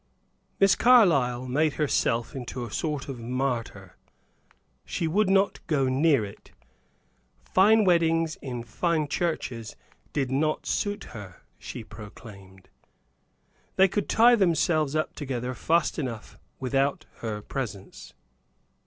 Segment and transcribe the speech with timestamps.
[0.59, 3.97] Miss Carlyle made herself into a sort of martyr.
[4.83, 6.49] She would not go near it;
[7.45, 9.75] fine weddings in fine churches
[10.11, 12.67] did not suit her, she proclaimed;
[13.75, 18.15] they could tie themselves up together fast enough without her presence.